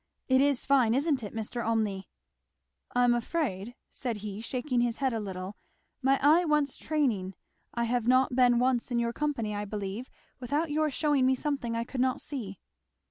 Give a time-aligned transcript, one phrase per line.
[0.27, 1.63] It is fine, isn't it, Mr.
[1.63, 2.05] Olmney?"
[2.95, 5.57] "I am afraid," said he shaking his head a little,
[6.01, 7.35] "my eye wants training.
[7.75, 10.09] I have not been once in your company I believe
[10.39, 12.57] without your shewing me something I could not see."